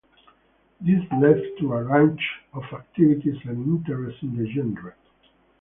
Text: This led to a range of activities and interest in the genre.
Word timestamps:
This 0.79 1.03
led 1.19 1.43
to 1.59 1.73
a 1.73 1.83
range 1.83 2.27
of 2.53 2.63
activities 2.73 3.37
and 3.43 3.63
interest 3.85 4.23
in 4.23 4.35
the 4.35 4.49
genre. 4.51 4.95